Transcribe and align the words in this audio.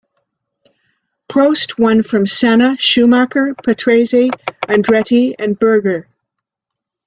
Prost 1.29 1.77
won 1.77 2.01
from 2.01 2.25
Senna, 2.25 2.75
Schumacher, 2.79 3.53
Patrese, 3.53 4.31
Andretti 4.67 5.35
and 5.37 5.59
Berger. 5.59 6.07